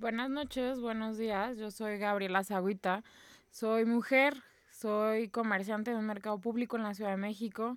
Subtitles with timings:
[0.00, 1.58] Buenas noches, buenos días.
[1.58, 3.02] Yo soy Gabriela Zagüita.
[3.50, 7.76] Soy mujer, soy comerciante de un mercado público en la Ciudad de México.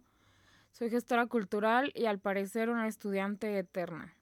[0.72, 4.14] Soy gestora cultural y al parecer una estudiante eterna.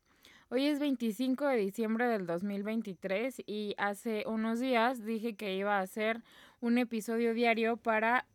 [0.48, 5.82] Hoy es 25 de diciembre del 2023 y hace unos días dije que iba a
[5.82, 6.24] hacer
[6.62, 8.26] un episodio diario para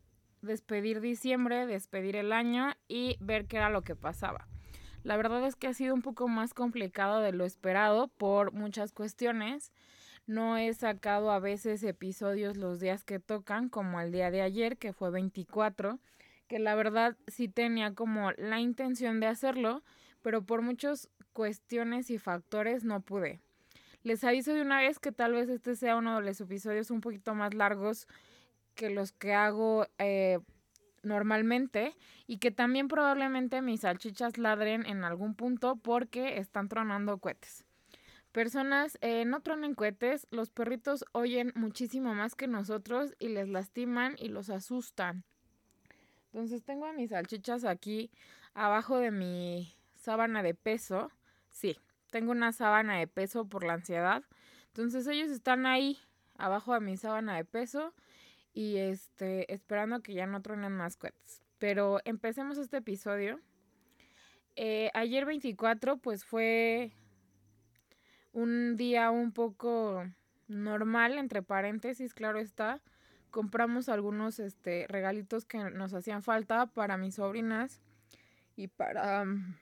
[0.43, 4.47] despedir diciembre, despedir el año y ver qué era lo que pasaba.
[5.05, 8.91] La verdad es que ha sido un poco más complicado de lo esperado por muchas
[8.93, 9.71] cuestiones.
[10.27, 14.79] No he sacado a veces episodios los días que tocan, como el día de ayer,
[14.79, 15.99] que fue 24,
[16.49, 19.83] que la verdad sí tenía como la intención de hacerlo,
[20.23, 23.41] pero por muchas cuestiones y factores no pude.
[24.05, 27.03] Les aviso de una vez que tal vez este sea uno de los episodios un
[27.03, 28.09] poquito más largos
[28.75, 30.39] que los que hago eh,
[31.05, 31.95] normalmente
[32.27, 37.65] y que también probablemente mis salchichas ladren en algún punto porque están tronando cohetes.
[38.33, 44.17] Personas, eh, no tronen cohetes, los perritos oyen muchísimo más que nosotros y les lastiman
[44.19, 45.23] y los asustan.
[46.33, 48.11] Entonces tengo a mis salchichas aquí
[48.55, 51.13] abajo de mi sábana de peso.
[51.49, 51.79] Sí,
[52.11, 54.25] tengo una sábana de peso por la ansiedad.
[54.67, 56.01] Entonces ellos están ahí
[56.37, 57.95] abajo de mi sábana de peso
[58.55, 60.97] y este, esperando que ya no truenen más.
[61.59, 63.41] Pero empecemos este episodio.
[64.57, 66.93] Eh, ayer 24 pues fue
[68.33, 70.05] un día un poco
[70.47, 72.81] normal, entre paréntesis, claro está.
[73.31, 77.81] Compramos algunos este, regalitos que nos hacían falta para mis sobrinas
[78.55, 79.57] y para mm,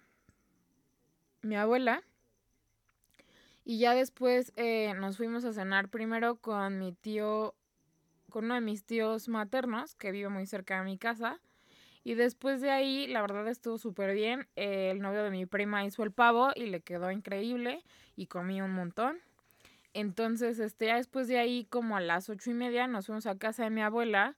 [1.41, 2.03] mi abuela.
[3.65, 7.55] Y ya después eh, nos fuimos a cenar primero con mi tío
[8.33, 11.39] con uno de mis tíos maternos, que vive muy cerca de mi casa.
[12.03, 14.49] Y después de ahí, la verdad estuvo súper bien.
[14.57, 17.85] el novio de mi prima hizo el pavo y le quedó increíble
[18.17, 19.19] y comí un montón.
[19.95, 23.37] Entonces, este, ya después de ahí, como a las ocho y media, nos fuimos a
[23.39, 24.37] casa de mi abuela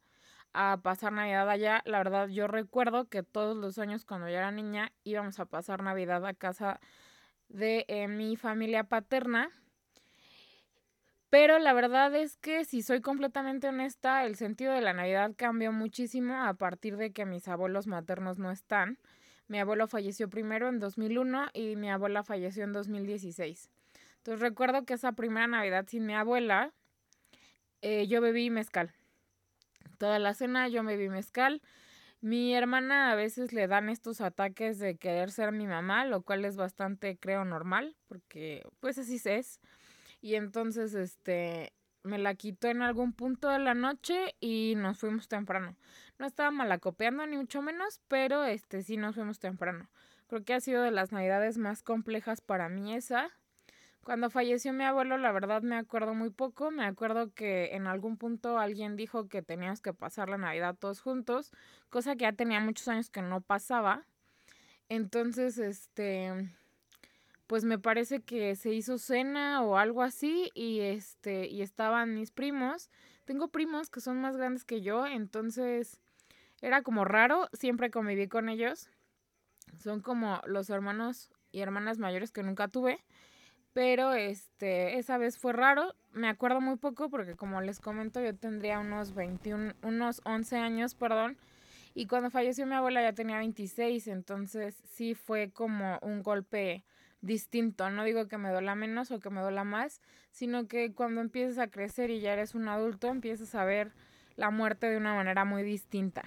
[0.53, 1.83] a pasar Navidad allá.
[1.87, 5.83] La verdad, yo recuerdo que todos los años cuando yo era niña íbamos a pasar
[5.83, 6.81] Navidad a casa
[7.49, 9.51] de eh, mi familia paterna.
[11.35, 15.73] Pero la verdad es que si soy completamente honesta, el sentido de la Navidad cambió
[15.73, 19.01] muchísimo a partir de que mis abuelos maternos no están.
[19.49, 23.69] Mi abuelo falleció primero en 2001 y mi abuela falleció en 2016.
[24.19, 26.71] Entonces recuerdo que esa primera Navidad sin mi abuela,
[27.83, 28.93] eh, yo bebí mezcal.
[29.99, 31.63] Toda la cena yo bebí mezcal.
[32.21, 36.45] Mi hermana a veces le dan estos ataques de querer ser mi mamá, lo cual
[36.45, 39.59] es bastante, creo, normal, porque pues así es.
[40.25, 45.29] Y entonces, este, me la quitó en algún punto de la noche y nos fuimos
[45.29, 45.77] temprano.
[46.19, 49.91] No estaba malacopeando ni mucho menos, pero este sí nos fuimos temprano.
[50.29, 53.33] Creo que ha sido de las navidades más complejas para mí esa.
[54.03, 56.71] Cuando falleció mi abuelo, la verdad me acuerdo muy poco.
[56.71, 61.03] Me acuerdo que en algún punto alguien dijo que teníamos que pasar la Navidad todos
[61.03, 61.53] juntos,
[61.91, 64.07] cosa que ya tenía muchos años que no pasaba.
[64.89, 66.49] Entonces, este,
[67.47, 72.31] pues me parece que se hizo cena o algo así y este y estaban mis
[72.31, 72.91] primos.
[73.25, 76.01] Tengo primos que son más grandes que yo, entonces
[76.63, 78.89] era como raro, siempre conviví con ellos.
[79.79, 82.99] Son como los hermanos y hermanas mayores que nunca tuve,
[83.73, 85.95] pero este esa vez fue raro.
[86.13, 90.95] Me acuerdo muy poco porque como les comento, yo tendría unos 21 unos 11 años,
[90.95, 91.37] perdón.
[91.95, 96.85] Y cuando falleció mi abuela ya tenía 26, entonces sí fue como un golpe
[97.25, 97.91] distinto.
[97.91, 101.59] No digo que me duela menos o que me duela más, sino que cuando empiezas
[101.59, 103.93] a crecer y ya eres un adulto, empiezas a ver
[104.37, 106.23] la muerte de una manera muy distinta.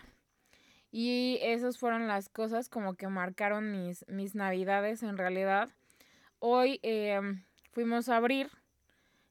[0.91, 5.69] Y esas fueron las cosas como que marcaron mis, mis navidades en realidad.
[6.39, 8.49] Hoy em, fuimos a abrir,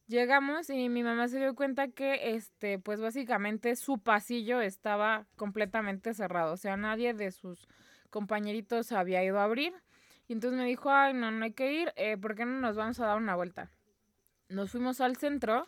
[0.07, 6.15] llegamos y mi mamá se dio cuenta que este, pues básicamente su pasillo estaba completamente
[6.15, 6.53] cerrado.
[6.53, 7.67] O sea, nadie de sus
[8.11, 9.73] compañeritos había ido a abrir.
[10.29, 12.77] Y entonces me dijo, ay, no, no hay que ir, eh, ¿por qué no nos
[12.77, 13.71] vamos a dar una vuelta?
[14.49, 15.67] Nos fuimos al centro.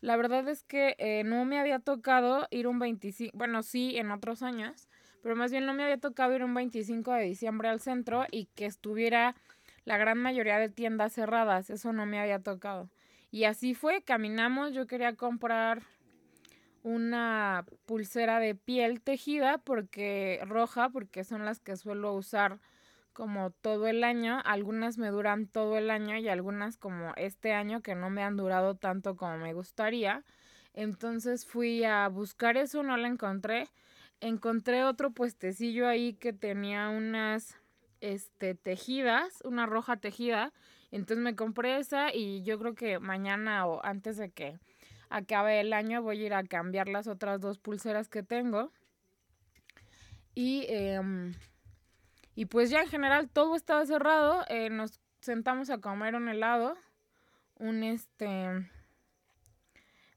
[0.00, 4.10] La verdad es que eh, no me había tocado ir un 25, bueno, sí, en
[4.10, 4.88] otros años,
[5.22, 8.46] pero más bien no me había tocado ir un 25 de diciembre al centro y
[8.54, 9.34] que estuviera
[9.84, 12.90] la gran mayoría de tiendas cerradas, eso no me había tocado.
[13.30, 15.82] Y así fue, caminamos, yo quería comprar
[16.82, 22.60] una pulsera de piel tejida porque roja, porque son las que suelo usar
[23.14, 27.80] como todo el año, algunas me duran todo el año y algunas como este año
[27.80, 30.24] que no me han durado tanto como me gustaría.
[30.74, 33.68] Entonces fui a buscar eso, no la encontré.
[34.20, 37.58] Encontré otro puestecillo ahí que tenía unas
[38.00, 40.52] este tejidas, una roja tejida.
[40.90, 44.58] Entonces me compré esa y yo creo que mañana o antes de que
[45.08, 48.72] acabe el año voy a ir a cambiar las otras dos pulseras que tengo.
[50.34, 51.32] Y, em,
[52.34, 54.44] y pues ya en general todo estaba cerrado.
[54.48, 56.76] Eh, nos sentamos a comer un helado.
[57.56, 58.68] Un este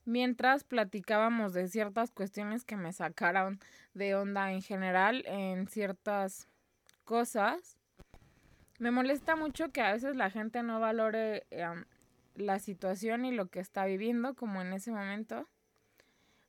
[0.08, 3.60] mientras platicábamos de ciertas cuestiones que me sacaron
[3.94, 6.48] de onda en general en ciertas
[7.04, 7.78] cosas.
[8.80, 11.84] Me molesta mucho que a veces la gente no valore em,
[12.36, 15.48] la situación y lo que está viviendo como en ese momento.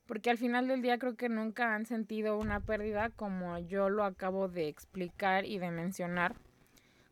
[0.09, 4.05] Porque al final del día creo que nunca han sentido una pérdida como yo lo
[4.05, 6.35] acabo de explicar y de mencionar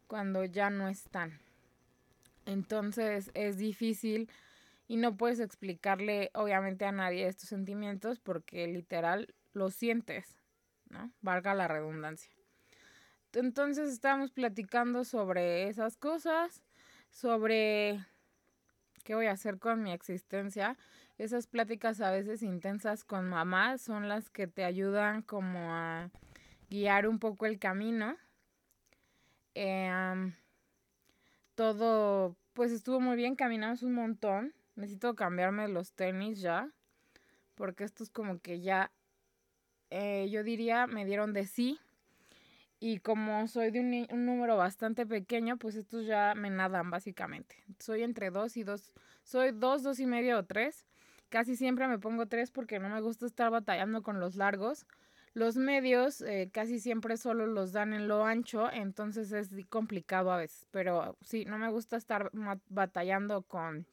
[0.06, 1.38] cuando ya no están.
[2.46, 4.30] Entonces es difícil
[4.88, 10.38] y no puedes explicarle obviamente a nadie estos sentimientos porque literal lo sientes,
[10.88, 11.12] ¿no?
[11.20, 12.32] Valga la redundancia.
[13.34, 16.62] Entonces estábamos platicando sobre esas cosas,
[17.10, 18.02] sobre
[19.04, 20.78] qué voy a hacer con mi existencia.
[21.18, 26.10] Esas pláticas a veces intensas con mamá son las que te ayudan como a
[26.68, 28.16] guiar un poco el camino.
[29.54, 30.34] Em,
[31.54, 34.52] todo, pues estuvo muy bien, caminamos un montón.
[34.74, 36.70] Necesito cambiarme los tenis ya.
[37.54, 38.92] Porque estos como que ya,
[39.88, 41.80] eh, yo diría, me dieron de sí.
[42.78, 47.56] Y como soy de un, un, número bastante pequeño, pues estos ya me nadan básicamente.
[47.78, 48.92] Soy entre dos y dos,
[49.22, 50.84] soy dos, dos y medio o tres.
[51.28, 54.86] Casi siempre me pongo tres porque no me gusta estar batallando con los largos.
[55.34, 60.38] Los medios eh, casi siempre solo los dan en lo ancho, entonces es complicado a
[60.38, 60.66] veces.
[60.70, 62.30] Pero sí, no me gusta estar
[62.68, 63.86] batallando con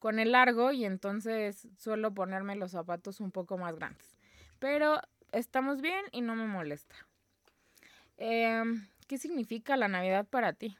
[0.00, 4.16] con el largo y entonces suelo ponerme los zapatos un poco más grandes.
[4.58, 5.00] Pero
[5.30, 6.96] estamos bien y no me molesta.
[8.16, 10.76] Em, ¿Qué significa la Navidad para ti?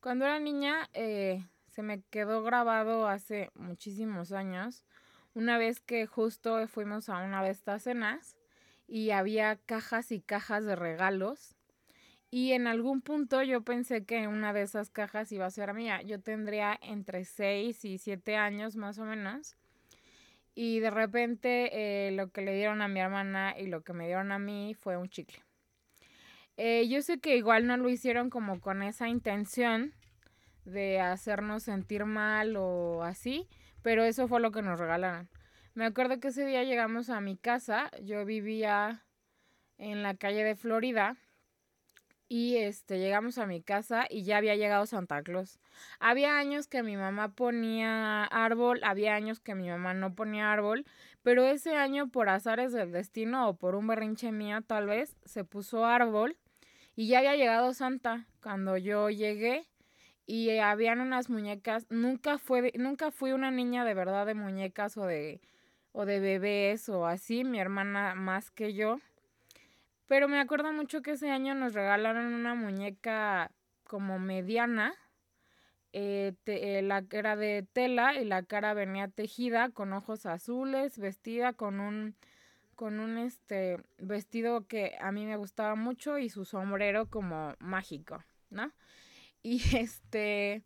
[0.00, 4.84] Cuando era niña eh, se me quedó grabado hace muchísimos años,
[5.34, 8.36] una vez que justo fuimos a una de estas cenas
[8.86, 11.56] y había cajas y cajas de regalos
[12.30, 16.00] y en algún punto yo pensé que una de esas cajas iba a ser mía.
[16.02, 19.56] Yo tendría entre 6 y 7 años más o menos.
[20.54, 24.06] Y de repente eh, lo que le dieron a mi hermana y lo que me
[24.06, 25.42] dieron a mí fue un chicle.
[26.56, 29.92] Eh, yo sé que igual no lo hicieron como con esa intención
[30.64, 33.48] de hacernos sentir mal o así,
[33.82, 35.28] pero eso fue lo que nos regalaron.
[35.74, 39.04] Me acuerdo que ese día llegamos a mi casa, yo vivía
[39.78, 41.16] en la calle de Florida
[42.28, 45.58] y este llegamos a mi casa y ya había llegado Santa Claus.
[45.98, 50.86] Había años que mi mamá ponía árbol, había años que mi mamá no ponía árbol,
[51.22, 55.44] pero ese año por azares del destino o por un berrinche mío tal vez se
[55.44, 56.36] puso árbol
[56.94, 59.66] y ya había llegado Santa cuando yo llegué
[60.30, 65.06] y habían unas muñecas, nunca fue nunca fui una niña de verdad de muñecas o
[65.06, 65.40] de
[65.92, 68.98] o de bebés o así, mi hermana más que yo
[70.10, 73.52] pero me acuerdo mucho que ese año nos regalaron una muñeca
[73.86, 74.92] como mediana.
[75.92, 81.52] Eh, eh, la era de tela y la cara venía tejida con ojos azules, vestida
[81.52, 82.16] con un
[82.74, 88.24] con un este vestido que a mí me gustaba mucho y su sombrero como mágico,
[88.50, 88.72] ¿no?
[89.42, 90.62] Y este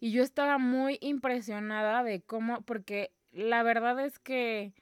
[0.00, 4.74] y yo estaba muy impresionada de cómo porque la verdad es que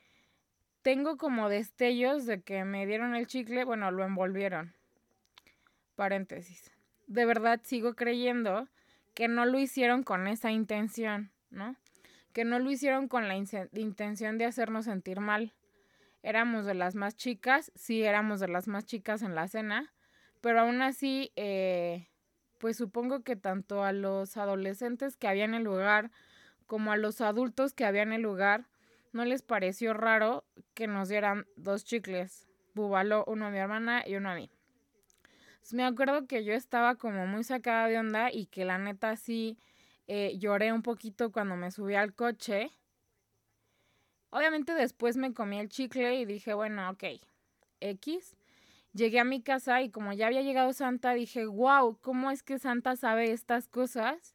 [0.83, 4.75] tengo como destellos de que me dieron el chicle, bueno, lo envolvieron.
[5.95, 6.73] Paréntesis.
[7.07, 8.69] De verdad sigo creyendo
[9.15, 11.77] que no lo hicieron con esa intención, ¿no?
[12.33, 15.53] Que no lo hicieron con la intención de hacernos sentir mal.
[16.23, 19.93] Éramos de las más chicas, sí éramos de las más chicas en la cena,
[20.41, 22.09] pero aún así, eh,
[22.61, 26.11] pues supongo que tanto a los adolescentes que había en el lugar
[26.67, 28.67] como a los adultos que había en el lugar,
[29.12, 34.14] no les pareció raro que nos dieran dos chicles, Búbalo, uno a mi hermana y
[34.14, 34.50] uno a mí.
[35.73, 39.59] me acuerdo que yo estaba como muy sacada de onda y que la neta sí
[40.07, 42.71] eh, lloré un poquito cuando me subí al coche.
[44.29, 47.05] Obviamente después me comí el chicle y dije, bueno, ok,
[47.81, 48.37] X.
[48.93, 52.59] Llegué a mi casa y como ya había llegado Santa, dije, wow, ¿cómo es que
[52.59, 54.35] Santa sabe estas cosas?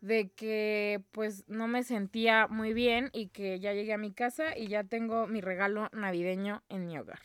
[0.00, 4.56] de que pues no me sentía muy bien y que ya llegué a mi casa
[4.56, 7.20] y ya tengo mi regalo navideño en mi hogar.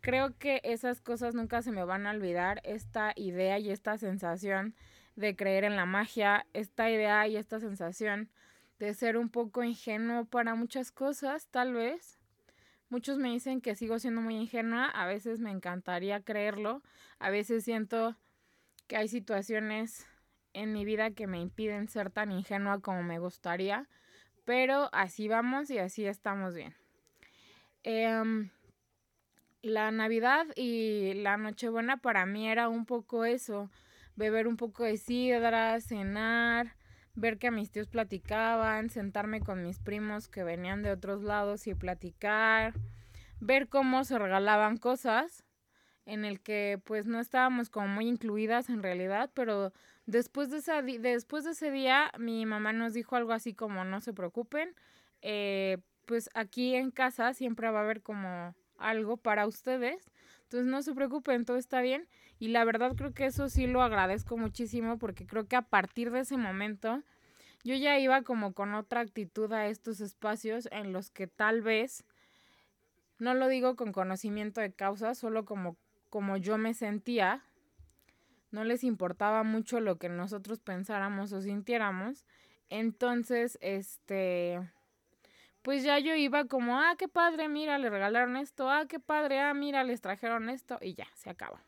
[0.00, 4.74] Creo que esas cosas nunca se me van a olvidar, esta idea y esta sensación
[5.14, 8.30] de creer en la magia, esta idea y esta sensación
[8.78, 12.19] de ser un poco ingenuo para muchas cosas, tal vez.
[12.90, 16.82] Muchos me dicen que sigo siendo muy ingenua, a veces me encantaría creerlo,
[17.20, 18.16] a veces siento
[18.88, 20.08] que hay situaciones
[20.54, 23.88] en mi vida que me impiden ser tan ingenua como me gustaría,
[24.44, 26.74] pero así vamos y así estamos bien.
[27.84, 28.50] Em,
[29.62, 33.70] la Navidad y la Nochebuena para mí era un poco eso,
[34.16, 36.74] beber un poco de sidra, cenar,
[37.14, 41.74] ver que mis tíos platicaban, sentarme con mis primos que venían de otros lados y
[41.74, 42.74] platicar,
[43.40, 45.44] ver cómo se regalaban cosas
[46.06, 49.72] en el que pues no estábamos como muy incluidas en realidad, pero
[50.06, 54.00] después de, esa después de ese día mi mamá nos dijo algo así como no
[54.00, 54.74] se preocupen,
[55.22, 60.10] eh, pues aquí en casa siempre va a haber como algo para ustedes,
[60.50, 62.08] entonces no se preocupen, todo está bien
[62.40, 66.10] y la verdad creo que eso sí lo agradezco muchísimo porque creo que a partir
[66.10, 67.04] de ese momento
[67.62, 72.02] yo ya iba como con otra actitud a estos espacios en los que tal vez,
[73.20, 75.76] no lo digo con conocimiento de causa, solo como,
[76.08, 77.44] como yo me sentía,
[78.50, 82.24] no les importaba mucho lo que nosotros pensáramos o sintiéramos.
[82.70, 84.58] Entonces, este,
[85.62, 89.40] pues ya yo iba como, ah, qué padre, mira, le regalaron esto, ah, qué padre,
[89.40, 91.62] ah, mira, les trajeron esto y ya, se acaba.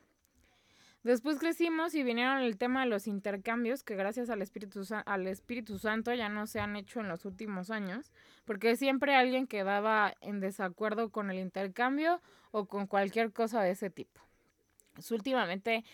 [1.02, 5.78] Después crecimos y vinieron el tema de los intercambios, que gracias al Espíritu, al Espíritu
[5.78, 8.12] Santo ya no se han hecho en los últimos años,
[8.44, 12.22] porque siempre alguien quedaba en desacuerdo con el intercambio
[12.52, 14.20] o con cualquier cosa de ese tipo.
[14.94, 15.84] Pues últimamente,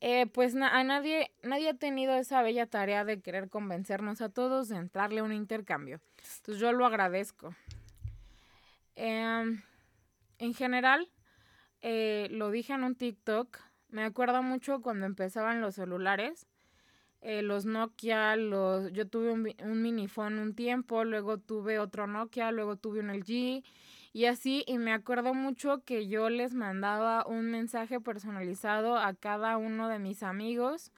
[0.00, 4.68] eh, pues a nadie, nadie ha tenido esa bella tarea de querer convencernos a todos
[4.68, 6.00] de entrarle a un intercambio.
[6.38, 7.54] Entonces yo lo agradezco.
[8.94, 9.62] Em,
[10.38, 11.08] en general,
[11.82, 16.46] eh, lo dije en un TikTok, me acuerdo mucho cuando empezaban los celulares,
[17.20, 22.52] eh, los Nokia, los, yo tuve un, un minifone un tiempo, luego tuve otro Nokia,
[22.52, 23.64] luego tuve un LG
[24.12, 29.56] y así, y me acuerdo mucho que yo les mandaba un mensaje personalizado a cada
[29.56, 30.92] uno de mis amigos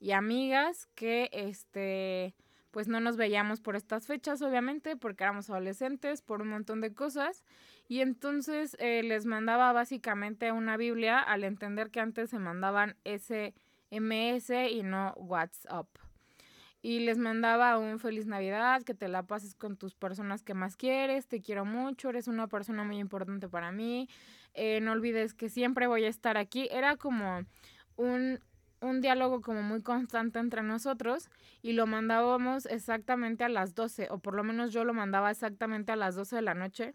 [0.00, 2.34] y amigas que este
[2.70, 6.92] pues no nos veíamos por estas fechas, obviamente, porque éramos adolescentes, por un montón de
[6.92, 7.42] cosas.
[7.88, 14.50] Y entonces eh, les mandaba básicamente una Biblia al entender que antes se mandaban SMS
[14.70, 15.88] y no WhatsApp.
[16.80, 20.76] Y les mandaba un feliz Navidad, que te la pases con tus personas que más
[20.76, 24.08] quieres, te quiero mucho, eres una persona muy importante para mí,
[24.54, 26.68] eh, no olvides que siempre voy a estar aquí.
[26.70, 27.44] Era como
[27.96, 28.38] un,
[28.80, 31.30] un diálogo como muy constante entre nosotros
[31.62, 35.90] y lo mandábamos exactamente a las 12, o por lo menos yo lo mandaba exactamente
[35.92, 36.94] a las 12 de la noche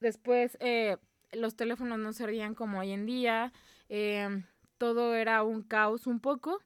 [0.00, 0.96] Después eh,
[1.32, 3.52] los teléfonos no servían como hoy en día,
[3.88, 4.44] em,
[4.78, 6.62] todo era un caos un poco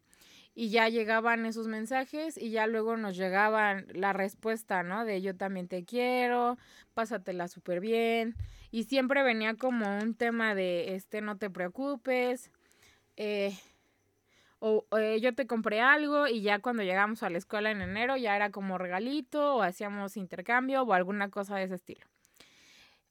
[0.54, 5.04] y ya llegaban esos mensajes y ya luego nos llegaban la respuesta, ¿no?
[5.04, 6.58] De yo también te quiero,
[6.94, 8.34] pásatela súper bien.
[8.70, 12.50] Y siempre venía como un tema de, este, no te preocupes,
[13.16, 13.56] eh,
[14.58, 18.16] o eh, yo te compré algo y ya cuando llegamos a la escuela en enero
[18.16, 22.06] ya era como regalito o hacíamos intercambio o alguna cosa de ese estilo.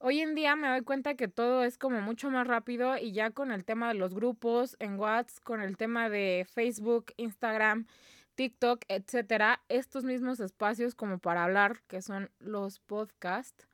[0.04, 3.30] Hoy en día me doy cuenta que todo es como mucho más rápido y ya
[3.30, 7.86] con el tema de los grupos en WhatsApp, con el tema de Facebook, Instagram,
[8.34, 13.68] TikTok, etcétera, estos mismos espacios como para hablar, que son los podcasts,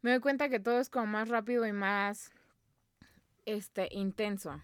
[0.00, 2.32] me doy cuenta que todo es como más rápido y más
[3.44, 4.62] este intenso.